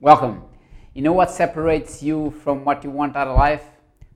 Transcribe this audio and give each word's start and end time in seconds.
Welcome. 0.00 0.44
You 0.94 1.02
know 1.02 1.12
what 1.12 1.28
separates 1.28 2.04
you 2.04 2.30
from 2.44 2.64
what 2.64 2.84
you 2.84 2.90
want 2.90 3.16
out 3.16 3.26
of 3.26 3.36
life? 3.36 3.64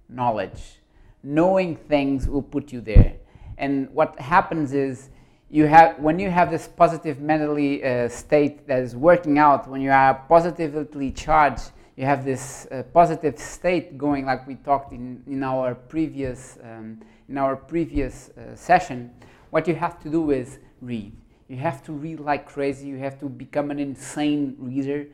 Knowledge. 0.08 0.78
Knowing 1.24 1.74
things 1.74 2.28
will 2.28 2.40
put 2.40 2.72
you 2.72 2.80
there. 2.80 3.14
And 3.58 3.90
what 3.90 4.16
happens 4.20 4.74
is 4.74 5.10
you 5.50 5.66
have 5.66 5.98
when 5.98 6.20
you 6.20 6.30
have 6.30 6.52
this 6.52 6.68
positive 6.68 7.18
mentally 7.18 7.82
uh, 7.82 8.08
state 8.08 8.68
that 8.68 8.78
is 8.78 8.94
working 8.94 9.38
out, 9.38 9.68
when 9.68 9.80
you 9.80 9.90
are 9.90 10.14
positively 10.28 11.10
charged, 11.10 11.72
you 11.96 12.04
have 12.04 12.24
this 12.24 12.68
uh, 12.70 12.84
positive 12.94 13.36
state 13.36 13.98
going 13.98 14.24
like 14.24 14.46
we 14.46 14.54
talked 14.54 14.92
in, 14.92 15.20
in 15.26 15.42
our 15.42 15.74
previous 15.74 16.58
um, 16.62 17.00
in 17.28 17.36
our 17.36 17.56
previous 17.56 18.30
uh, 18.30 18.54
session 18.54 19.10
what 19.50 19.66
you 19.66 19.74
have 19.74 20.00
to 20.02 20.08
do 20.08 20.30
is 20.30 20.58
read 20.80 21.12
you 21.48 21.56
have 21.56 21.82
to 21.84 21.92
read 21.92 22.18
like 22.18 22.46
crazy 22.46 22.88
you 22.88 22.96
have 22.96 23.20
to 23.20 23.28
become 23.28 23.70
an 23.70 23.78
insane 23.78 24.56
reader 24.58 25.06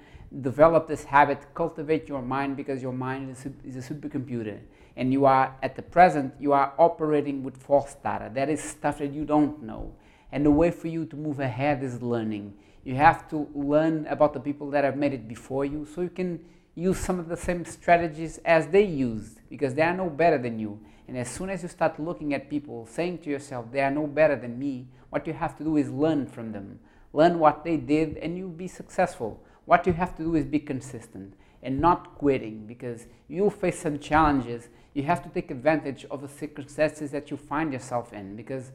develop 0.43 0.87
this 0.87 1.05
habit 1.05 1.41
cultivate 1.55 2.09
your 2.09 2.23
mind 2.23 2.57
because 2.57 2.83
your 2.83 2.93
mind 2.93 3.31
is 3.31 3.47
a, 3.47 3.53
is 3.67 3.77
a 3.77 3.95
supercomputer 3.95 4.59
and 4.97 5.13
you 5.13 5.25
are 5.25 5.57
at 5.63 5.75
the 5.75 5.83
present 5.83 6.35
you 6.39 6.53
are 6.53 6.75
operating 6.79 7.43
with 7.43 7.57
false 7.57 7.95
data 8.03 8.31
that 8.35 8.49
is 8.49 8.63
stuff 8.63 8.99
that 8.99 9.13
you 9.13 9.25
don't 9.25 9.63
know 9.63 9.93
and 10.31 10.45
the 10.45 10.51
way 10.51 10.71
for 10.71 10.89
you 10.89 11.07
to 11.07 11.17
move 11.17 11.41
ahead 11.41 11.83
is 11.83 12.03
learning 12.03 12.53
you 12.85 12.95
have 12.95 13.29
to 13.29 13.49
learn 13.55 14.07
about 14.07 14.33
the 14.33 14.41
people 14.41 14.71
that 14.71 14.85
have 14.85 14.97
made 14.97 15.13
it 15.13 15.27
before 15.27 15.65
you 15.65 15.87
so 15.95 16.01
you 16.01 16.11
can 16.11 16.39
use 16.79 16.99
some 16.99 17.19
of 17.19 17.29
the 17.29 17.37
same 17.37 17.65
strategies 17.65 18.39
as 18.45 18.69
they 18.69 18.85
used 18.85 19.41
because 19.51 19.75
they 19.75 19.83
are 19.83 19.95
no 19.95 20.09
better 20.09 20.39
than 20.39 20.59
you. 20.59 20.79
And 21.09 21.19
as 21.19 21.29
soon 21.29 21.51
as 21.51 21.63
you 21.63 21.69
start 21.69 21.99
looking 21.99 22.35
at 22.35 22.49
people, 22.49 22.87
saying 22.87 23.19
to 23.19 23.31
yourself, 23.31 23.67
they 23.73 23.81
are 23.81 23.91
no 23.91 24.07
better 24.07 24.37
than 24.37 24.59
me, 24.59 24.87
what 25.11 25.27
you 25.27 25.33
have 25.33 25.57
to 25.59 25.65
do 25.65 25.77
is 25.77 25.91
learn 25.91 26.27
from 26.27 26.53
them. 26.53 26.79
Learn 27.13 27.39
what 27.39 27.65
they 27.65 27.79
did 27.79 28.17
and 28.19 28.37
you'll 28.37 28.51
be 28.51 28.69
successful. 28.69 29.43
What 29.69 29.87
you 29.87 29.93
have 29.93 30.17
to 30.17 30.23
do 30.23 30.35
is 30.35 30.47
be 30.47 30.61
consistent 30.61 31.35
and 31.63 31.79
not 31.79 32.15
quitting 32.15 32.67
because 32.67 33.05
you'll 33.29 33.51
face 33.51 33.79
some 33.79 33.99
challenges. 33.99 34.71
You 34.95 35.03
have 35.03 35.23
to 35.25 35.29
take 35.29 35.51
advantage 35.51 36.07
of 36.11 36.23
the 36.23 36.29
circumstances 36.29 37.11
that 37.11 37.31
you 37.31 37.37
find 37.37 37.71
yourself 37.71 38.15
in 38.15 38.35
because 38.35 38.73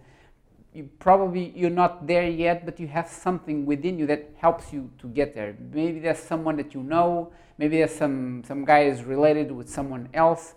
you 0.72 0.88
probably 1.00 1.52
you're 1.56 1.72
not 1.72 2.06
there 2.06 2.30
yet 2.30 2.64
but 2.64 2.80
you 2.80 2.88
have 2.90 3.08
something 3.08 3.66
within 3.66 3.98
you 3.98 4.06
that 4.06 4.36
helps 4.38 4.72
you 4.72 4.92
to 5.00 5.08
get 5.08 5.34
there. 5.34 5.56
Maybe 5.72 6.00
there's 6.00 6.20
someone 6.20 6.58
that 6.58 6.76
you 6.76 6.84
know. 6.84 7.34
Maybe 7.58 7.78
there's 7.78 7.96
some 7.96 8.44
some 8.46 8.64
guy 8.64 8.82
is 8.82 9.04
related 9.04 9.52
with 9.52 9.70
someone 9.70 10.10
else. 10.14 10.54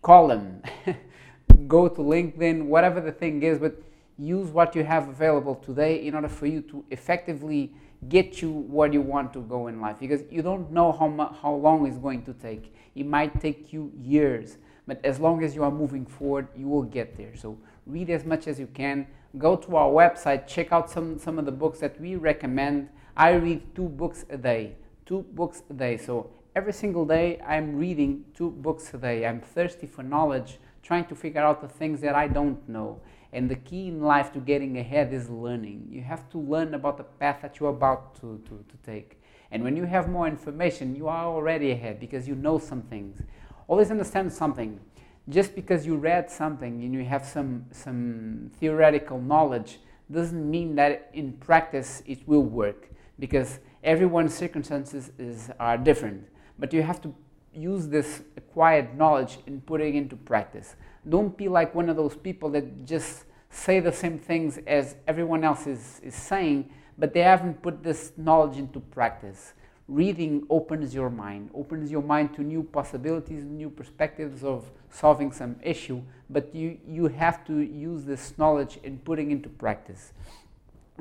Call 0.00 0.28
them. 0.28 0.62
Go 1.68 1.88
to 1.88 2.00
linkedin 2.00 2.64
whatever 2.64 3.02
the 3.02 3.12
thing 3.12 3.42
is 3.42 3.58
but 3.58 3.76
use 4.18 4.48
what 4.48 4.74
you 4.74 4.82
have 4.82 5.10
available 5.10 5.56
today 5.56 6.06
in 6.06 6.14
order 6.14 6.28
for 6.28 6.46
you 6.46 6.62
to 6.62 6.86
effectively 6.90 7.74
get 8.08 8.40
you 8.40 8.50
where 8.50 8.92
you 8.92 9.00
want 9.00 9.32
to 9.32 9.40
go 9.40 9.66
in 9.66 9.80
life 9.80 9.96
because 9.98 10.22
you 10.30 10.42
don't 10.42 10.70
know 10.70 10.92
how, 10.92 11.08
mu- 11.08 11.32
how 11.42 11.52
long 11.52 11.86
it's 11.86 11.98
going 11.98 12.22
to 12.22 12.32
take 12.34 12.74
it 12.94 13.06
might 13.06 13.40
take 13.40 13.72
you 13.72 13.92
years 14.00 14.58
but 14.86 15.04
as 15.04 15.18
long 15.18 15.42
as 15.42 15.54
you 15.54 15.64
are 15.64 15.70
moving 15.70 16.06
forward 16.06 16.46
you 16.56 16.68
will 16.68 16.84
get 16.84 17.16
there 17.16 17.34
so 17.34 17.58
read 17.86 18.08
as 18.08 18.24
much 18.24 18.46
as 18.46 18.60
you 18.60 18.68
can 18.68 19.06
go 19.36 19.56
to 19.56 19.76
our 19.76 19.90
website 19.90 20.46
check 20.46 20.72
out 20.72 20.88
some, 20.90 21.18
some 21.18 21.38
of 21.38 21.44
the 21.44 21.52
books 21.52 21.80
that 21.80 22.00
we 22.00 22.14
recommend 22.14 22.88
i 23.16 23.30
read 23.30 23.62
two 23.74 23.88
books 23.88 24.24
a 24.30 24.36
day 24.36 24.74
two 25.08 25.24
books 25.32 25.62
a 25.70 25.72
day. 25.72 25.96
So 25.96 26.30
every 26.54 26.74
single 26.74 27.06
day 27.06 27.40
I'm 27.40 27.76
reading 27.76 28.26
two 28.34 28.50
books 28.50 28.92
a 28.92 28.98
day. 28.98 29.26
I'm 29.26 29.40
thirsty 29.40 29.86
for 29.86 30.02
knowledge, 30.02 30.58
trying 30.88 31.04
to 31.04 31.14
figure 31.14 31.42
out 31.42 31.60
the 31.60 31.68
things 31.68 32.00
that 32.00 32.14
I 32.14 32.26
don't 32.26 32.66
know. 32.66 32.98
And 33.34 33.50
the 33.50 33.56
key 33.56 33.88
in 33.88 34.00
life 34.00 34.32
to 34.32 34.40
getting 34.40 34.78
ahead 34.78 35.12
is 35.12 35.28
learning. 35.28 35.86
You 35.90 36.00
have 36.00 36.30
to 36.30 36.38
learn 36.38 36.72
about 36.72 36.96
the 36.96 37.04
path 37.04 37.40
that 37.42 37.60
you're 37.60 37.76
about 37.80 38.14
to, 38.20 38.40
to, 38.46 38.64
to 38.70 38.76
take. 38.86 39.20
And 39.50 39.62
when 39.62 39.76
you 39.76 39.84
have 39.84 40.08
more 40.08 40.26
information, 40.26 40.96
you 40.96 41.06
are 41.06 41.26
already 41.26 41.72
ahead 41.72 42.00
because 42.00 42.26
you 42.26 42.34
know 42.34 42.58
some 42.58 42.80
things. 42.80 43.20
Always 43.66 43.90
understand 43.90 44.32
something. 44.32 44.80
Just 45.28 45.54
because 45.54 45.84
you 45.84 45.94
read 45.96 46.30
something 46.30 46.82
and 46.82 46.94
you 46.94 47.04
have 47.04 47.26
some, 47.26 47.66
some 47.70 48.50
theoretical 48.58 49.20
knowledge 49.20 49.80
doesn't 50.10 50.50
mean 50.50 50.74
that 50.76 51.10
in 51.12 51.34
practice 51.34 52.02
it 52.06 52.26
will 52.26 52.44
work. 52.44 52.88
Because 53.18 53.58
everyone's 53.84 54.32
circumstances 54.34 55.12
is, 55.18 55.50
are 55.60 55.76
different, 55.76 56.26
but 56.58 56.72
you 56.72 56.82
have 56.82 57.02
to 57.02 57.14
use 57.54 57.88
this 57.88 58.22
acquired 58.36 58.96
knowledge 58.96 59.38
in 59.46 59.60
putting 59.60 59.94
into 59.94 60.16
practice. 60.16 60.76
Don't 61.08 61.36
be 61.36 61.48
like 61.48 61.74
one 61.74 61.88
of 61.88 61.96
those 61.96 62.16
people 62.16 62.50
that 62.50 62.84
just 62.84 63.24
say 63.50 63.80
the 63.80 63.92
same 63.92 64.18
things 64.18 64.58
as 64.66 64.96
everyone 65.06 65.44
else 65.44 65.66
is, 65.66 66.00
is 66.02 66.14
saying, 66.14 66.70
but 66.98 67.14
they 67.14 67.20
haven't 67.20 67.62
put 67.62 67.82
this 67.82 68.12
knowledge 68.16 68.58
into 68.58 68.80
practice. 68.80 69.54
Reading 69.86 70.46
opens 70.50 70.94
your 70.94 71.08
mind, 71.08 71.48
opens 71.54 71.90
your 71.90 72.02
mind 72.02 72.34
to 72.34 72.42
new 72.42 72.62
possibilities, 72.62 73.44
new 73.44 73.70
perspectives 73.70 74.44
of 74.44 74.70
solving 74.90 75.32
some 75.32 75.56
issue, 75.62 76.02
but 76.28 76.54
you, 76.54 76.78
you 76.86 77.06
have 77.08 77.44
to 77.46 77.60
use 77.60 78.04
this 78.04 78.36
knowledge 78.36 78.78
in 78.82 78.98
putting 78.98 79.30
into 79.30 79.48
practice. 79.48 80.12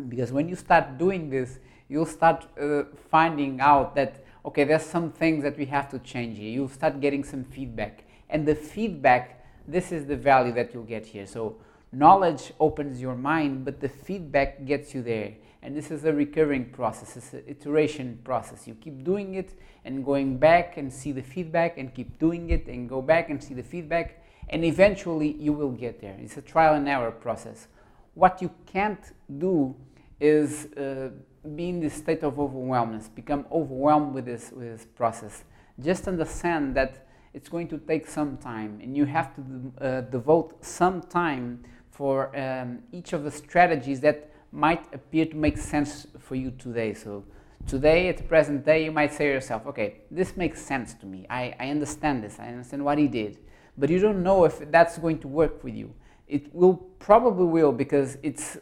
Because 0.08 0.32
when 0.32 0.48
you 0.48 0.56
start 0.56 0.98
doing 0.98 1.30
this, 1.30 1.60
you'll 1.90 2.06
start 2.06 2.46
uh, 2.62 2.84
finding 3.10 3.60
out 3.60 3.96
that 3.96 4.24
okay 4.48 4.64
there's 4.64 4.86
some 4.86 5.12
things 5.12 5.44
that 5.44 5.58
we 5.58 5.66
have 5.66 5.90
to 5.90 6.00
change 6.00 6.38
here. 6.38 6.50
You'll 6.50 6.70
start 6.70 7.02
getting 7.02 7.24
some 7.24 7.44
feedback. 7.44 8.06
And 8.30 8.48
the 8.48 8.56
feedback 8.56 9.34
this 9.68 9.92
is 9.92 10.06
the 10.06 10.16
value 10.16 10.54
that 10.54 10.74
you'll 10.74 10.84
get 10.84 11.06
here. 11.06 11.28
So 11.28 11.58
knowledge 11.92 12.54
opens 12.60 13.02
your 13.02 13.16
mind 13.16 13.66
but 13.66 13.82
the 13.82 13.90
feedback 13.90 14.66
gets 14.66 14.96
you 14.96 15.04
there. 15.04 15.34
And 15.62 15.76
this 15.76 15.92
is 15.92 16.06
a 16.06 16.14
recurring 16.14 16.70
process. 16.70 17.18
It's 17.18 17.34
an 17.34 17.44
iteration 17.46 18.20
process. 18.24 18.68
You 18.68 18.76
keep 18.76 19.04
doing 19.04 19.34
it 19.36 19.60
and 19.84 20.06
going 20.06 20.38
back 20.38 20.78
and 20.78 20.94
see 20.94 21.12
the 21.12 21.24
feedback 21.24 21.78
and 21.78 21.94
keep 21.94 22.18
doing 22.18 22.52
it 22.52 22.68
and 22.68 22.88
go 22.88 23.02
back 23.02 23.30
and 23.30 23.44
see 23.44 23.54
the 23.54 23.64
feedback. 23.64 24.24
And 24.50 24.64
eventually 24.64 25.34
you 25.34 25.52
will 25.52 25.72
get 25.72 26.00
there. 26.00 26.16
It's 26.22 26.38
a 26.38 26.42
trial 26.42 26.76
and 26.76 26.88
error 26.88 27.12
process. 27.12 27.68
What 28.14 28.42
you 28.42 28.50
can't 28.66 29.12
do 29.38 29.76
is 30.22 30.68
uh, 30.74 31.10
be 31.56 31.70
in 31.70 31.80
this 31.80 31.94
state 31.94 32.24
of 32.24 32.40
overwhelmness, 32.40 33.10
become 33.10 33.46
overwhelmed 33.52 34.14
with 34.14 34.26
this, 34.26 34.52
with 34.52 34.78
this 34.78 34.86
process. 34.86 35.44
Just 35.80 36.08
understand 36.08 36.76
that 36.76 37.08
it's 37.34 37.50
going 37.50 37.68
to 37.68 37.78
take 37.78 38.08
some 38.08 38.38
time 38.38 38.80
and 38.82 38.98
you 38.98 39.06
have 39.06 39.36
to 39.36 39.42
uh, 39.80 40.02
devote 40.02 40.64
some 40.66 41.02
time 41.02 41.64
for 41.92 42.36
um, 42.38 42.80
each 42.92 43.14
of 43.14 43.24
the 43.24 43.32
strategies 43.32 44.00
that 44.02 44.32
might 44.52 44.84
appear 44.94 45.26
to 45.26 45.36
make 45.36 45.58
sense 45.58 46.08
for 46.20 46.36
you 46.36 46.52
today. 46.52 46.94
So 46.94 47.24
today, 47.66 48.10
at 48.10 48.18
the 48.18 48.24
present 48.24 48.66
day, 48.66 48.86
you 48.86 48.92
might 48.92 49.14
say 49.14 49.28
to 49.28 49.34
yourself, 49.34 49.66
okay, 49.68 50.02
this 50.10 50.38
makes 50.38 50.62
sense 50.62 50.94
to 50.96 51.06
me. 51.06 51.26
I, 51.30 51.56
I 51.60 51.70
understand 51.70 52.24
this. 52.24 52.40
I 52.40 52.48
understand 52.48 52.84
what 52.84 52.98
he 52.98 53.08
did. 53.08 53.40
But 53.78 53.90
you 53.90 54.00
don't 54.00 54.24
know 54.24 54.46
if 54.46 54.72
that's 54.72 54.98
going 54.98 55.20
to 55.20 55.28
work 55.28 55.64
with 55.64 55.76
you. 55.76 55.94
It 56.28 56.54
will 56.54 56.76
probably 56.76 57.46
will 57.46 57.72
because 57.72 58.18
it's 58.24 58.58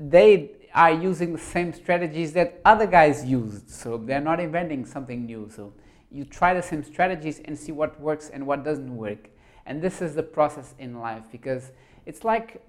they 0.00 0.52
are 0.78 0.92
using 0.92 1.32
the 1.32 1.38
same 1.40 1.72
strategies 1.72 2.32
that 2.34 2.60
other 2.64 2.86
guys 2.86 3.24
used. 3.24 3.68
So 3.68 3.98
they're 3.98 4.20
not 4.20 4.38
inventing 4.38 4.86
something 4.86 5.26
new. 5.26 5.50
So 5.54 5.72
you 6.08 6.24
try 6.24 6.54
the 6.54 6.62
same 6.62 6.84
strategies 6.84 7.40
and 7.44 7.58
see 7.58 7.72
what 7.72 8.00
works 8.00 8.30
and 8.30 8.46
what 8.46 8.64
doesn't 8.64 8.96
work. 8.96 9.28
And 9.66 9.82
this 9.82 10.00
is 10.00 10.14
the 10.14 10.22
process 10.22 10.76
in 10.78 11.00
life 11.00 11.24
because 11.32 11.72
it's 12.06 12.22
like 12.22 12.62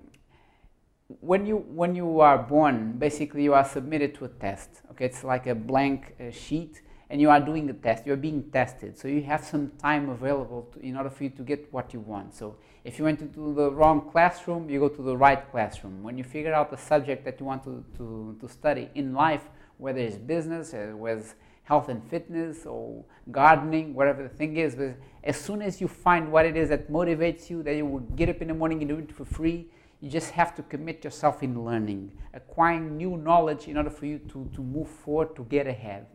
when 1.20 1.46
you 1.46 1.58
when 1.58 1.94
you 1.94 2.20
are 2.20 2.40
born, 2.40 2.94
basically 2.98 3.44
you 3.44 3.54
are 3.54 3.64
submitted 3.64 4.16
to 4.16 4.26
a 4.26 4.28
test. 4.28 4.82
Okay, 4.92 5.06
it's 5.06 5.24
like 5.24 5.46
a 5.46 5.54
blank 5.54 6.16
uh, 6.20 6.32
sheet 6.32 6.82
and 7.10 7.20
you 7.20 7.30
are 7.30 7.40
doing 7.40 7.70
a 7.70 7.74
test, 7.74 8.06
you're 8.06 8.16
being 8.16 8.44
tested. 8.52 8.98
So 8.98 9.08
you 9.08 9.24
have 9.24 9.44
some 9.44 9.72
time 9.82 10.10
available 10.10 10.70
to, 10.74 10.80
in 10.80 10.96
order 10.96 11.10
for 11.10 11.24
you 11.24 11.32
to 11.32 11.42
get 11.42 11.72
what 11.74 11.92
you 11.94 12.00
want. 12.00 12.36
So 12.36 12.56
if 12.84 13.00
you 13.00 13.06
went 13.06 13.20
to 13.34 13.54
the 13.54 13.72
wrong 13.72 14.10
classroom, 14.12 14.70
you 14.70 14.80
go 14.80 14.90
to 14.90 15.02
the 15.02 15.18
right 15.18 15.50
classroom. 15.52 16.04
When 16.04 16.18
you 16.18 16.24
figure 16.24 16.54
out 16.54 16.70
the 16.70 16.78
subject 16.78 17.26
that 17.26 17.40
you 17.40 17.46
want 17.46 17.64
to, 17.64 17.84
to, 17.98 18.38
to 18.40 18.48
study 18.48 18.90
in 18.94 19.14
life, 19.14 19.44
whether 19.78 20.00
it's 20.00 20.18
business, 20.18 20.74
uh, 20.74 20.92
whether 20.96 21.20
it's 21.22 21.36
health 21.64 21.90
and 21.90 22.04
fitness 22.10 22.66
or 22.66 23.04
gardening, 23.32 23.94
whatever 23.94 24.24
the 24.24 24.30
thing 24.30 24.58
is, 24.58 24.76
but 24.76 24.96
as 25.24 25.40
soon 25.40 25.62
as 25.62 25.82
you 25.82 25.88
find 25.88 26.32
what 26.32 26.46
it 26.46 26.56
is 26.56 26.70
that 26.70 26.92
motivates 26.92 27.50
you, 27.50 27.64
that 27.64 27.76
you 27.76 27.86
will 27.86 28.00
get 28.00 28.30
up 28.30 28.42
in 28.42 28.50
the 28.50 28.54
morning 28.54 28.82
and 28.82 28.90
do 28.90 28.98
it 28.98 29.12
for 29.12 29.26
free, 29.26 29.68
you 30.02 30.10
just 30.10 30.32
have 30.32 30.56
to 30.56 30.64
commit 30.64 31.04
yourself 31.04 31.44
in 31.44 31.66
learning, 31.66 32.12
acquiring 32.34 32.96
new 32.96 33.18
knowledge 33.18 33.68
in 33.68 33.78
order 33.78 33.90
for 33.90 34.06
you 34.06 34.20
to, 34.20 34.50
to 34.54 34.62
move 34.62 34.88
forward, 34.88 35.36
to 35.36 35.44
get 35.46 35.68
ahead. 35.68 36.06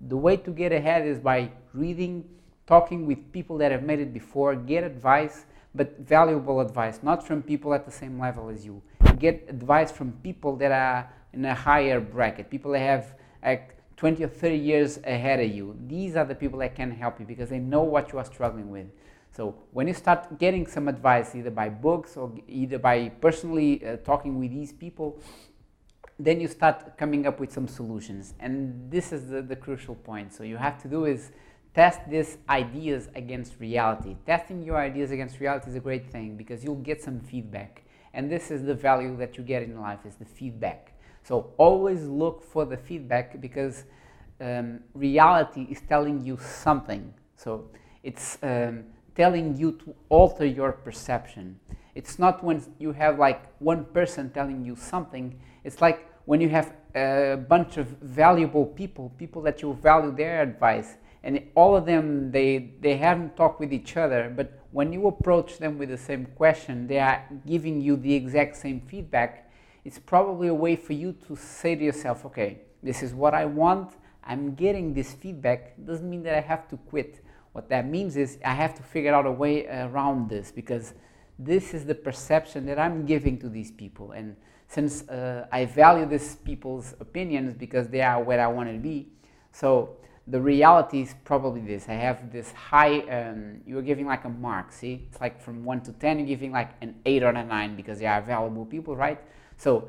The 0.00 0.16
way 0.16 0.36
to 0.38 0.50
get 0.50 0.72
ahead 0.72 1.06
is 1.06 1.18
by 1.18 1.50
reading, 1.74 2.24
talking 2.66 3.06
with 3.06 3.32
people 3.32 3.58
that 3.58 3.70
have 3.70 3.82
made 3.82 4.00
it 4.00 4.14
before, 4.14 4.54
get 4.54 4.82
advice, 4.82 5.44
but 5.74 5.98
valuable 5.98 6.60
advice, 6.60 7.00
not 7.02 7.26
from 7.26 7.42
people 7.42 7.74
at 7.74 7.84
the 7.84 7.92
same 7.92 8.18
level 8.18 8.48
as 8.48 8.64
you. 8.64 8.82
Get 9.18 9.46
advice 9.48 9.92
from 9.92 10.12
people 10.22 10.56
that 10.56 10.72
are 10.72 11.12
in 11.32 11.44
a 11.44 11.54
higher 11.54 12.00
bracket, 12.00 12.50
people 12.50 12.72
that 12.72 12.80
have 12.80 13.14
like 13.44 13.76
20 13.96 14.24
or 14.24 14.28
30 14.28 14.56
years 14.56 14.98
ahead 15.04 15.40
of 15.40 15.50
you. 15.50 15.76
These 15.86 16.16
are 16.16 16.24
the 16.24 16.34
people 16.34 16.58
that 16.60 16.74
can 16.74 16.90
help 16.90 17.20
you 17.20 17.26
because 17.26 17.50
they 17.50 17.58
know 17.58 17.82
what 17.82 18.12
you 18.12 18.18
are 18.18 18.24
struggling 18.24 18.70
with. 18.70 18.86
So 19.32 19.54
when 19.72 19.86
you 19.86 19.94
start 19.94 20.38
getting 20.38 20.66
some 20.66 20.88
advice, 20.88 21.34
either 21.34 21.50
by 21.50 21.68
books 21.68 22.16
or 22.16 22.32
either 22.48 22.78
by 22.78 23.10
personally 23.20 23.84
uh, 23.86 23.98
talking 23.98 24.38
with 24.38 24.50
these 24.50 24.72
people, 24.72 25.20
then 26.24 26.40
you 26.40 26.48
start 26.48 26.96
coming 26.98 27.26
up 27.26 27.40
with 27.40 27.52
some 27.52 27.66
solutions. 27.66 28.34
And 28.40 28.90
this 28.90 29.12
is 29.12 29.28
the, 29.28 29.42
the 29.42 29.56
crucial 29.56 29.94
point. 29.94 30.32
So 30.32 30.44
you 30.44 30.56
have 30.56 30.80
to 30.82 30.88
do 30.88 31.06
is 31.06 31.32
test 31.74 32.00
these 32.08 32.38
ideas 32.48 33.08
against 33.14 33.58
reality. 33.58 34.16
Testing 34.26 34.62
your 34.62 34.76
ideas 34.76 35.10
against 35.10 35.40
reality 35.40 35.70
is 35.70 35.76
a 35.76 35.80
great 35.80 36.10
thing 36.10 36.36
because 36.36 36.62
you'll 36.64 36.76
get 36.76 37.02
some 37.02 37.20
feedback. 37.20 37.84
And 38.12 38.30
this 38.30 38.50
is 38.50 38.64
the 38.64 38.74
value 38.74 39.16
that 39.16 39.38
you 39.38 39.44
get 39.44 39.62
in 39.62 39.80
life 39.80 40.00
is 40.04 40.16
the 40.16 40.24
feedback. 40.24 40.92
So 41.22 41.52
always 41.56 42.04
look 42.04 42.42
for 42.42 42.64
the 42.64 42.76
feedback 42.76 43.40
because 43.40 43.84
um, 44.40 44.80
reality 44.94 45.68
is 45.70 45.80
telling 45.88 46.24
you 46.24 46.38
something. 46.38 47.14
So 47.36 47.70
it's 48.02 48.38
um, 48.42 48.84
telling 49.14 49.56
you 49.56 49.72
to 49.72 49.94
alter 50.08 50.44
your 50.44 50.72
perception. 50.72 51.60
It's 51.94 52.18
not 52.18 52.42
when 52.42 52.62
you 52.78 52.92
have 52.92 53.18
like 53.18 53.42
one 53.58 53.84
person 53.84 54.30
telling 54.30 54.64
you 54.64 54.76
something. 54.76 55.38
It's 55.64 55.80
like 55.80 56.09
when 56.30 56.40
you 56.40 56.48
have 56.48 56.72
a 56.94 57.36
bunch 57.48 57.76
of 57.76 57.88
valuable 58.00 58.64
people, 58.64 59.12
people 59.18 59.42
that 59.42 59.62
you 59.62 59.74
value 59.74 60.14
their 60.14 60.42
advice, 60.42 60.90
and 61.24 61.42
all 61.56 61.74
of 61.76 61.84
them 61.86 62.30
they 62.30 62.70
they 62.80 62.96
haven't 62.96 63.36
talked 63.36 63.58
with 63.58 63.72
each 63.72 63.96
other, 63.96 64.32
but 64.36 64.48
when 64.70 64.92
you 64.92 65.08
approach 65.08 65.58
them 65.58 65.76
with 65.76 65.88
the 65.88 65.98
same 65.98 66.24
question, 66.42 66.86
they 66.86 67.00
are 67.00 67.20
giving 67.44 67.80
you 67.80 67.96
the 67.96 68.14
exact 68.14 68.54
same 68.56 68.80
feedback. 68.80 69.50
It's 69.84 69.98
probably 69.98 70.46
a 70.46 70.54
way 70.54 70.76
for 70.76 70.92
you 70.92 71.16
to 71.26 71.34
say 71.34 71.74
to 71.74 71.84
yourself, 71.84 72.24
okay, 72.26 72.60
this 72.80 73.02
is 73.02 73.12
what 73.12 73.34
I 73.34 73.46
want. 73.46 73.88
I'm 74.22 74.54
getting 74.54 74.94
this 74.94 75.14
feedback. 75.14 75.60
Doesn't 75.84 76.08
mean 76.08 76.22
that 76.22 76.36
I 76.36 76.42
have 76.52 76.68
to 76.68 76.76
quit. 76.76 77.24
What 77.54 77.68
that 77.70 77.88
means 77.88 78.16
is 78.16 78.38
I 78.44 78.54
have 78.54 78.74
to 78.74 78.84
figure 78.84 79.12
out 79.12 79.26
a 79.26 79.32
way 79.32 79.66
around 79.66 80.28
this 80.28 80.52
because 80.52 80.94
this 81.40 81.74
is 81.74 81.86
the 81.86 81.96
perception 81.96 82.66
that 82.66 82.78
I'm 82.78 83.04
giving 83.04 83.36
to 83.40 83.48
these 83.48 83.72
people. 83.72 84.12
And 84.12 84.36
since 84.70 85.02
uh, 85.08 85.48
I 85.50 85.64
value 85.64 86.06
these 86.06 86.36
people's 86.36 86.94
opinions 87.00 87.54
because 87.54 87.88
they 87.88 88.02
are 88.02 88.22
where 88.22 88.40
I 88.40 88.46
want 88.46 88.70
to 88.70 88.78
be, 88.78 89.08
so 89.50 89.96
the 90.28 90.40
reality 90.40 91.02
is 91.02 91.14
probably 91.24 91.60
this. 91.60 91.88
I 91.88 91.94
have 91.94 92.30
this 92.32 92.52
high, 92.52 93.00
um, 93.00 93.62
you're 93.66 93.82
giving 93.82 94.06
like 94.06 94.24
a 94.24 94.28
mark, 94.28 94.72
see? 94.72 95.08
It's 95.10 95.20
like 95.20 95.42
from 95.42 95.64
1 95.64 95.80
to 95.82 95.92
10, 95.92 96.20
you're 96.20 96.28
giving 96.28 96.52
like 96.52 96.70
an 96.80 96.94
8 97.04 97.22
or 97.24 97.30
a 97.30 97.44
9 97.44 97.74
because 97.74 97.98
they 97.98 98.06
are 98.06 98.22
valuable 98.22 98.64
people, 98.64 98.94
right? 98.94 99.20
So 99.56 99.88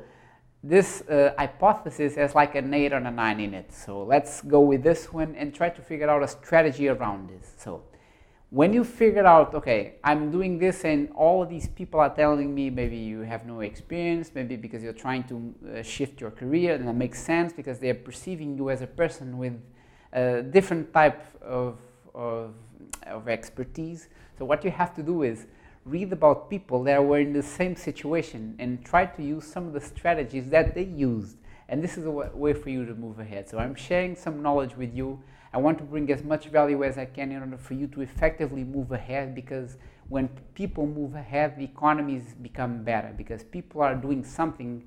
this 0.64 1.02
uh, 1.02 1.32
hypothesis 1.38 2.16
has 2.16 2.34
like 2.34 2.56
an 2.56 2.74
8 2.74 2.92
or 2.92 2.96
a 2.96 3.10
9 3.10 3.40
in 3.40 3.54
it. 3.54 3.72
So 3.72 4.02
let's 4.02 4.40
go 4.42 4.60
with 4.60 4.82
this 4.82 5.12
one 5.12 5.36
and 5.36 5.54
try 5.54 5.68
to 5.68 5.80
figure 5.80 6.10
out 6.10 6.24
a 6.24 6.28
strategy 6.28 6.88
around 6.88 7.30
this. 7.30 7.54
So 7.56 7.84
when 8.52 8.74
you 8.74 8.84
figure 8.84 9.24
out, 9.24 9.54
okay, 9.54 9.94
I'm 10.04 10.30
doing 10.30 10.58
this 10.58 10.84
and 10.84 11.08
all 11.14 11.46
these 11.46 11.68
people 11.68 11.98
are 12.00 12.14
telling 12.14 12.54
me 12.54 12.68
maybe 12.68 12.98
you 12.98 13.20
have 13.20 13.46
no 13.46 13.60
experience, 13.60 14.30
maybe 14.34 14.56
because 14.56 14.82
you're 14.82 14.92
trying 14.92 15.24
to 15.24 15.54
uh, 15.78 15.82
shift 15.82 16.20
your 16.20 16.30
career, 16.30 16.74
and 16.74 16.86
that 16.86 16.94
makes 16.94 17.18
sense 17.18 17.54
because 17.54 17.78
they're 17.78 17.94
perceiving 17.94 18.54
you 18.54 18.68
as 18.68 18.82
a 18.82 18.86
person 18.86 19.38
with 19.38 19.58
a 20.12 20.42
different 20.42 20.92
type 20.92 21.24
of, 21.40 21.78
of, 22.14 22.52
of 23.06 23.26
expertise. 23.26 24.08
So 24.38 24.44
what 24.44 24.62
you 24.64 24.70
have 24.70 24.94
to 24.96 25.02
do 25.02 25.22
is 25.22 25.46
read 25.86 26.12
about 26.12 26.50
people 26.50 26.84
that 26.84 27.02
were 27.02 27.20
in 27.20 27.32
the 27.32 27.42
same 27.42 27.74
situation 27.74 28.54
and 28.58 28.84
try 28.84 29.06
to 29.06 29.22
use 29.22 29.46
some 29.46 29.66
of 29.66 29.72
the 29.72 29.80
strategies 29.80 30.50
that 30.50 30.74
they 30.74 30.84
used. 30.84 31.38
And 31.70 31.82
this 31.82 31.96
is 31.96 32.04
a 32.04 32.10
way 32.10 32.52
for 32.52 32.68
you 32.68 32.84
to 32.84 32.94
move 32.94 33.18
ahead. 33.18 33.48
So 33.48 33.56
I'm 33.56 33.74
sharing 33.74 34.14
some 34.14 34.42
knowledge 34.42 34.76
with 34.76 34.94
you. 34.94 35.22
I 35.52 35.58
want 35.58 35.78
to 35.78 35.84
bring 35.84 36.10
as 36.10 36.24
much 36.24 36.46
value 36.46 36.82
as 36.82 36.96
I 36.96 37.04
can 37.04 37.30
in 37.30 37.40
order 37.40 37.58
for 37.58 37.74
you 37.74 37.86
to 37.88 38.00
effectively 38.00 38.64
move 38.64 38.92
ahead 38.92 39.34
because 39.34 39.76
when 40.08 40.28
people 40.54 40.86
move 40.86 41.14
ahead, 41.14 41.58
the 41.58 41.64
economies 41.64 42.34
become 42.40 42.82
better 42.82 43.12
because 43.16 43.44
people 43.44 43.82
are 43.82 43.94
doing 43.94 44.24
something 44.24 44.84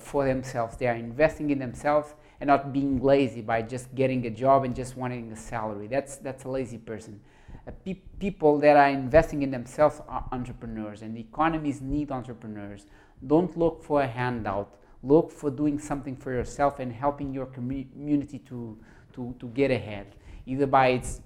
for 0.00 0.24
themselves. 0.26 0.76
They 0.76 0.86
are 0.86 0.94
investing 0.94 1.50
in 1.50 1.58
themselves 1.58 2.14
and 2.40 2.48
not 2.48 2.72
being 2.72 3.02
lazy 3.02 3.40
by 3.40 3.62
just 3.62 3.94
getting 3.94 4.26
a 4.26 4.30
job 4.30 4.64
and 4.64 4.74
just 4.74 4.96
wanting 4.96 5.32
a 5.32 5.36
salary. 5.36 5.88
That's, 5.88 6.16
that's 6.16 6.44
a 6.44 6.48
lazy 6.48 6.78
person. 6.78 7.20
Uh, 7.66 7.70
pe 7.84 7.94
people 8.18 8.58
that 8.58 8.76
are 8.76 8.88
investing 8.88 9.42
in 9.42 9.50
themselves 9.50 10.00
are 10.08 10.24
entrepreneurs, 10.32 11.02
and 11.02 11.16
economies 11.16 11.80
need 11.80 12.10
entrepreneurs. 12.10 12.86
Don't 13.26 13.56
look 13.56 13.82
for 13.82 14.02
a 14.02 14.06
handout. 14.06 14.74
Look 15.02 15.30
for 15.30 15.50
doing 15.50 15.78
something 15.78 16.16
for 16.16 16.32
yourself 16.32 16.78
and 16.78 16.92
helping 16.92 17.32
your 17.32 17.46
community 17.46 18.38
to, 18.50 18.76
to, 19.18 19.34
to 19.40 19.46
get 19.48 19.70
ahead. 19.70 20.06
Either 20.46 20.66
by 20.66 20.88
it's 20.88 21.20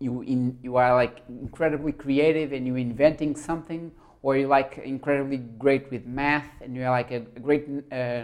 you 0.00 0.22
in 0.22 0.58
you 0.62 0.76
are 0.76 0.94
like 0.94 1.22
incredibly 1.28 1.92
creative 1.92 2.52
and 2.52 2.66
you're 2.66 2.78
inventing 2.90 3.34
something, 3.36 3.90
or 4.22 4.36
you're 4.36 4.48
like 4.48 4.78
incredibly 4.84 5.38
great 5.38 5.90
with 5.90 6.04
math 6.06 6.50
and 6.60 6.76
you're 6.76 6.90
like 6.90 7.10
a, 7.10 7.22
a 7.36 7.40
great 7.40 7.66
uh, 7.92 8.22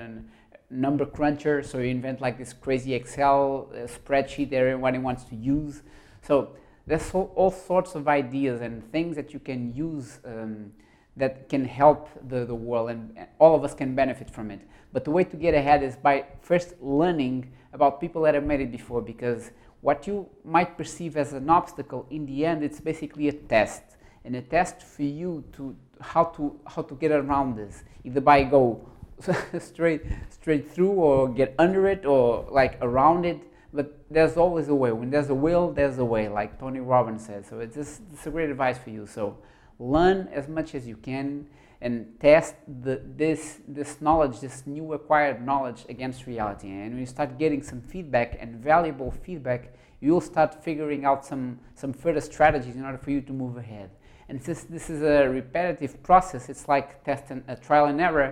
number 0.71 1.07
cruncher, 1.07 1.63
so 1.63 1.79
you 1.79 1.89
invent 1.89 2.21
like 2.21 2.37
this 2.39 2.53
crazy 2.53 2.95
Excel 2.95 3.71
uh, 3.73 3.87
spreadsheet 3.87 4.51
that 4.51 4.57
everybody 4.57 4.99
wants 4.99 5.25
to 5.25 5.37
use. 5.37 5.83
So 6.23 6.57
there's 6.87 7.11
all, 7.15 7.33
all, 7.37 7.51
sorts 7.51 7.95
of 7.95 8.09
ideas 8.09 8.61
and 8.61 8.91
things 8.93 9.17
that 9.17 9.33
you 9.33 9.41
can 9.41 9.75
use 9.75 10.19
um, 10.25 10.73
that 11.17 11.49
can 11.49 11.65
help 11.65 12.09
the, 12.29 12.45
the 12.45 12.55
world 12.55 12.91
and 12.91 13.27
all 13.39 13.55
of 13.55 13.63
us 13.65 13.75
can 13.75 13.95
benefit 13.95 14.31
from 14.31 14.51
it. 14.51 14.61
But 14.93 15.05
the 15.05 15.11
way 15.11 15.25
to 15.25 15.37
get 15.37 15.55
ahead 15.55 15.83
is 15.83 15.97
by 15.97 16.27
first 16.41 16.75
learning 16.81 17.53
about 17.75 18.01
people 18.01 18.23
that 18.23 18.35
have 18.35 18.45
made 18.45 18.61
it 18.61 18.73
before 18.73 19.03
because 19.03 19.51
what 19.83 20.07
you 20.07 20.27
might 20.45 20.79
perceive 20.79 21.17
as 21.17 21.35
an 21.35 21.51
obstacle 21.51 22.07
in 22.09 22.25
the 22.25 22.47
end 22.47 22.63
it's 22.63 22.81
basically 22.81 23.29
a 23.29 23.33
test 23.33 23.83
and 24.25 24.35
a 24.37 24.41
test 24.41 24.81
for 24.81 25.03
you 25.03 25.45
to 25.53 25.77
how 26.01 26.25
to 26.25 26.59
how 26.67 26.83
to 26.83 26.95
get 26.95 27.13
around 27.13 27.57
this. 27.57 27.85
Either 28.05 28.21
by 28.21 28.45
go 28.45 28.89
straight 29.59 30.03
straight 30.31 30.71
through 30.71 30.91
or 30.93 31.29
get 31.29 31.55
under 31.59 31.87
it 31.87 32.07
or 32.07 32.47
like 32.51 32.79
around 32.81 33.27
it 33.27 33.41
but 33.73 33.99
there's 34.09 34.37
always 34.37 34.69
a 34.69 34.75
way. 34.75 34.93
When 34.93 35.11
there's 35.11 35.29
a 35.29 35.35
will 35.35 35.73
there's 35.73 35.99
a 35.99 36.05
way 36.05 36.29
like 36.29 36.59
tony 36.59 36.81
robbins 36.81 37.27
said 37.27 37.45
so 37.47 37.61
it's 37.61 37.75
just 37.75 38.03
it's 38.13 38.27
a 38.27 38.31
great 38.31 38.51
advice 38.51 38.79
for 38.79 38.91
you. 38.91 39.07
So 39.07 39.39
learn 39.79 40.29
as 40.33 40.49
much 40.49 40.75
as 40.75 40.87
you 40.87 40.97
can 40.97 41.47
and 41.85 41.95
test 42.19 42.55
the, 42.83 42.95
this 43.17 43.61
this 43.69 44.01
knowledge 44.01 44.41
this 44.41 44.67
new 44.67 44.87
acquired 44.95 45.39
knowledge 45.45 45.85
against 45.89 46.27
reality 46.27 46.69
and 46.69 46.91
when 46.93 46.99
you 46.99 47.07
start 47.07 47.39
getting 47.39 47.63
some 47.63 47.81
feedback 47.93 48.37
and 48.41 48.51
valuable 48.57 49.11
feedback 49.11 49.63
you'll 50.01 50.27
start 50.33 50.51
figuring 50.65 51.05
out 51.05 51.25
some 51.25 51.45
some 51.75 51.93
further 51.93 52.21
strategies 52.21 52.75
in 52.75 52.85
order 52.85 52.99
for 52.99 53.11
you 53.11 53.21
to 53.21 53.33
move 53.33 53.57
ahead 53.57 53.91
and 54.29 54.43
since 54.43 54.65
this 54.65 54.89
is 54.91 55.03
a 55.03 55.29
repetitive 55.29 56.03
process 56.03 56.49
it's 56.49 56.67
like 56.75 57.05
testing 57.05 57.45
a 57.49 57.53
uh, 57.53 57.57
trial 57.57 57.87
and 57.87 58.01
error 58.01 58.31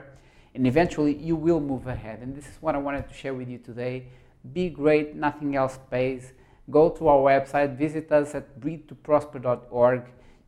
and 0.55 0.67
eventually 0.67 1.17
you 1.17 1.37
will 1.37 1.61
move 1.61 1.87
ahead. 1.87 2.21
And 2.21 2.37
this 2.37 2.47
is 2.47 2.57
what 2.61 2.75
I 2.75 2.79
wanted 2.79 3.09
to 3.09 3.15
share 3.15 3.35
with 3.35 3.49
you 3.49 3.59
today. 3.59 4.07
Be 4.53 4.69
great, 4.69 5.15
nothing 5.15 5.57
else 5.57 5.79
pays. 5.91 6.33
Go 6.71 6.91
to 6.91 7.09
our 7.09 7.19
website, 7.19 7.77
visit 7.77 8.11
us 8.13 8.35
at 8.35 8.61
breathetoprosper.org. 8.61 10.03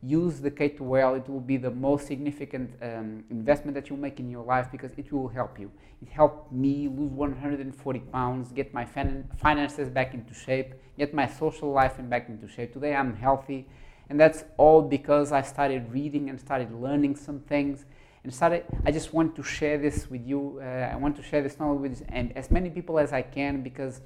Use 0.05 0.39
the 0.39 0.51
K2L, 0.51 1.17
it 1.17 1.27
will 1.27 1.39
be 1.39 1.57
the 1.57 1.71
most 1.71 2.05
significant 2.05 2.71
um, 2.81 3.23
investment 3.31 3.73
that 3.73 3.89
you 3.89 3.97
make 3.97 4.19
in 4.19 4.29
your 4.29 4.43
life 4.43 4.67
because 4.71 4.91
it 4.97 5.11
will 5.11 5.27
help 5.27 5.59
you. 5.59 5.71
It 5.99 6.09
helped 6.09 6.51
me 6.51 6.87
lose 6.87 7.11
140 7.11 7.99
pounds, 7.99 8.51
get 8.51 8.71
my 8.71 8.85
fin- 8.85 9.27
finances 9.37 9.89
back 9.89 10.13
into 10.13 10.33
shape, 10.33 10.75
get 10.95 11.13
my 11.13 11.27
social 11.27 11.71
life 11.71 11.97
in 11.97 12.07
back 12.07 12.29
into 12.29 12.47
shape. 12.47 12.73
Today 12.73 12.93
I'm 12.93 13.15
healthy, 13.15 13.67
and 14.09 14.19
that's 14.19 14.43
all 14.57 14.83
because 14.83 15.31
I 15.31 15.41
started 15.41 15.91
reading 15.91 16.29
and 16.29 16.39
started 16.39 16.71
learning 16.71 17.15
some 17.15 17.39
things 17.39 17.85
and 18.23 18.33
started 18.33 18.65
i 18.85 18.91
just 18.91 19.13
want 19.13 19.35
to 19.35 19.43
share 19.43 19.77
this 19.77 20.09
with 20.09 20.25
you 20.25 20.59
uh, 20.59 20.65
i 20.65 20.95
want 20.95 21.15
to 21.15 21.21
share 21.21 21.43
this 21.43 21.59
knowledge 21.59 21.79
with 21.79 22.03
and 22.09 22.35
as 22.35 22.49
many 22.49 22.71
people 22.71 22.97
as 22.97 23.13
i 23.13 23.21
can 23.21 23.61
because 23.61 24.01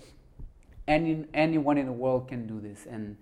any 0.90 1.26
anyone 1.34 1.78
in 1.78 1.86
the 1.86 1.98
world 2.04 2.28
can 2.28 2.46
do 2.46 2.60
this 2.60 2.86
and 2.86 3.16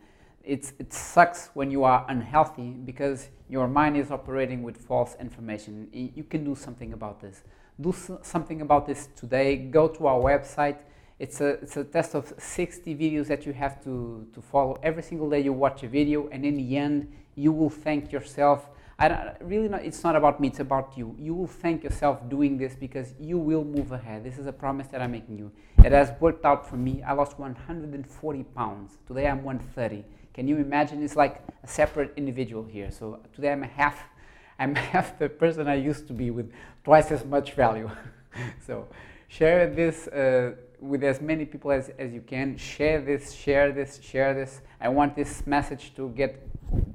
it's 0.48 0.74
it 0.80 0.94
sucks 0.94 1.50
when 1.54 1.70
you 1.70 1.84
are 1.84 2.06
unhealthy 2.08 2.72
because 2.72 3.30
your 3.50 3.68
mind 3.68 3.98
is 3.98 4.10
operating 4.12 4.64
with 4.64 4.78
false 4.78 5.16
information 5.20 5.88
you 5.92 6.24
can 6.24 6.44
do 6.44 6.56
something 6.56 6.94
about 6.94 7.20
this 7.20 7.44
do 7.82 7.94
something 8.22 8.62
about 8.62 8.88
this 8.88 9.10
today 9.16 9.58
go 9.58 9.88
to 9.88 10.08
our 10.08 10.20
website 10.20 10.80
it's 11.20 11.42
a, 11.42 11.50
it's 11.64 11.76
a 11.78 11.84
test 11.84 12.16
of 12.16 12.32
60 12.38 12.96
videos 12.96 13.28
that 13.28 13.46
you 13.46 13.52
have 13.52 13.84
to, 13.84 14.28
to 14.34 14.42
follow 14.42 14.80
every 14.84 15.04
single 15.04 15.30
day 15.30 15.42
you 15.42 15.52
watch 15.52 15.84
a 15.84 15.88
video 15.88 16.30
and 16.30 16.46
in 16.46 16.56
the 16.56 16.78
end 16.78 17.12
you 17.36 17.52
will 17.52 17.70
thank 17.70 18.12
yourself 18.12 18.70
I 19.00 19.36
really 19.42 19.70
not, 19.70 19.86
it's 19.86 20.04
not 20.04 20.16
about 20.16 20.40
me, 20.40 20.48
it's 20.48 20.60
about 20.60 20.94
you. 20.98 21.16
You 21.20 21.36
will 21.36 21.46
thank 21.46 21.84
yourself 21.84 22.28
doing 22.28 22.58
this 22.58 22.74
because 22.74 23.14
you 23.20 23.38
will 23.38 23.64
move 23.64 23.92
ahead. 23.92 24.24
This 24.24 24.40
is 24.40 24.48
a 24.48 24.52
promise 24.52 24.88
that 24.88 25.04
I'm 25.04 25.12
making 25.12 25.38
you. 25.38 25.52
It 25.86 25.92
has 25.92 26.14
worked 26.20 26.46
out 26.46 26.68
for 26.68 26.78
me. 26.78 27.04
I 27.04 27.14
lost 27.14 27.38
140 27.38 28.44
pounds. 28.56 28.98
Today 29.06 29.28
I'm 29.28 29.44
130. 29.44 30.04
Can 30.38 30.48
you 30.48 30.58
imagine? 30.58 31.02
It's 31.02 31.16
like 31.16 31.42
a 31.64 31.68
separate 31.68 32.14
individual 32.16 32.64
here. 32.64 32.92
So 32.92 33.20
today 33.34 33.52
I'm 33.52 33.64
half, 33.64 34.04
I'm 34.60 34.76
half 34.76 35.18
the 35.18 35.30
person 35.30 35.68
I 35.68 35.74
used 35.74 36.06
to 36.10 36.14
be 36.14 36.30
with 36.30 36.52
twice 36.84 37.12
as 37.12 37.26
much 37.26 37.54
value. 37.54 37.90
so 38.68 38.88
share 39.30 39.68
this 39.68 40.08
uh, 40.10 40.52
with 40.80 41.04
as 41.04 41.22
many 41.22 41.44
people 41.44 41.72
as, 41.72 41.90
as 41.98 42.14
you 42.14 42.22
can. 42.22 42.56
Share 42.56 43.02
this, 43.02 43.34
share 43.34 43.72
this, 43.72 44.00
share 44.00 44.36
this. 44.36 44.62
I 44.80 44.90
want 44.90 45.16
this 45.16 45.48
message 45.48 45.96
to 45.96 46.10
get 46.10 46.40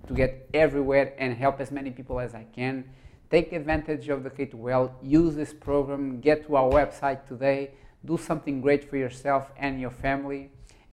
to 0.06 0.14
get 0.14 0.48
everywhere 0.54 1.12
and 1.18 1.36
help 1.36 1.60
as 1.60 1.72
many 1.72 1.90
people 1.90 2.20
as 2.20 2.36
I 2.36 2.44
can. 2.54 2.84
Take 3.28 3.52
advantage 3.52 4.08
of 4.08 4.22
the 4.22 4.30
K2L, 4.30 4.92
use 5.02 5.34
this 5.34 5.52
program, 5.52 6.20
get 6.20 6.46
to 6.46 6.54
our 6.54 6.70
website 6.70 7.26
today, 7.26 7.72
do 8.04 8.16
something 8.16 8.60
great 8.60 8.88
for 8.88 8.98
yourself 8.98 9.50
and 9.56 9.80
your 9.80 9.90
family 9.90 10.50